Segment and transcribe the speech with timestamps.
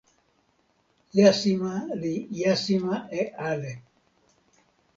[1.17, 3.73] jasima li jasima e ale.